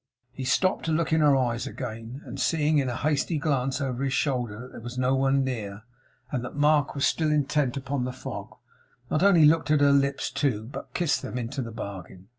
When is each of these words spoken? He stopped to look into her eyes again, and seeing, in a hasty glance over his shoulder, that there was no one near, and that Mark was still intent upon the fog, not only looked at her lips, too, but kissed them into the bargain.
He 0.31 0.45
stopped 0.45 0.85
to 0.85 0.91
look 0.91 1.13
into 1.13 1.27
her 1.27 1.35
eyes 1.37 1.67
again, 1.67 2.23
and 2.25 2.39
seeing, 2.39 2.79
in 2.79 2.89
a 2.89 2.95
hasty 2.95 3.37
glance 3.37 3.79
over 3.79 4.03
his 4.03 4.13
shoulder, 4.13 4.57
that 4.61 4.71
there 4.71 4.81
was 4.81 4.97
no 4.97 5.13
one 5.13 5.43
near, 5.43 5.83
and 6.31 6.43
that 6.43 6.55
Mark 6.55 6.95
was 6.95 7.05
still 7.05 7.31
intent 7.31 7.77
upon 7.77 8.03
the 8.05 8.11
fog, 8.11 8.55
not 9.11 9.21
only 9.21 9.45
looked 9.45 9.69
at 9.69 9.79
her 9.79 9.91
lips, 9.91 10.31
too, 10.31 10.63
but 10.71 10.91
kissed 10.95 11.21
them 11.21 11.37
into 11.37 11.61
the 11.61 11.69
bargain. 11.71 12.29